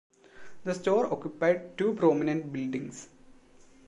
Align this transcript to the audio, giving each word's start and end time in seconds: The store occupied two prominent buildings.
The 0.63 0.73
store 0.73 1.13
occupied 1.13 1.77
two 1.77 1.93
prominent 1.93 2.51
buildings. 2.51 3.07